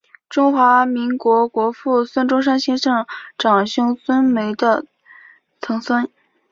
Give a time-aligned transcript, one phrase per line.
[0.27, 3.05] 中华民国国父孙中山先生
[3.37, 4.83] 长兄孙眉的
[5.61, 6.09] 曾孙。